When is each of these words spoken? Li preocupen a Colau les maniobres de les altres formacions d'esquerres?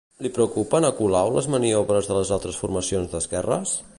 Li 0.25 0.29
preocupen 0.37 0.87
a 0.87 0.89
Colau 1.01 1.29
les 1.35 1.49
maniobres 1.57 2.11
de 2.11 2.19
les 2.19 2.33
altres 2.39 2.59
formacions 2.65 3.13
d'esquerres? 3.15 3.79